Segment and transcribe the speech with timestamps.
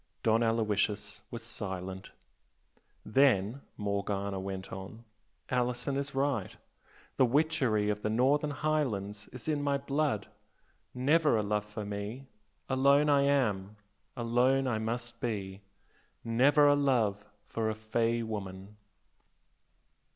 [0.23, 2.09] Don Aloysius was silent.
[3.05, 5.03] "Then" Morgana went on
[5.49, 6.57] "Alison is right.
[7.17, 10.25] The witchery of the Northern Highlands is in my blood,
[10.95, 12.25] never a love for me
[12.67, 13.75] alone I am
[14.17, 15.61] alone I must be!
[16.23, 18.77] never a love for a 'fey' woman!"